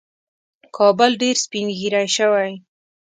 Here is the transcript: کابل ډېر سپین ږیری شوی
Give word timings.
کابل 0.77 1.11
ډېر 1.21 1.35
سپین 1.45 1.67
ږیری 1.79 2.05
شوی 2.15 2.51